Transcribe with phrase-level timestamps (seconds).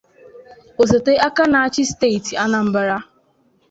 [0.81, 2.97] osote aka na-achị steeti Anambra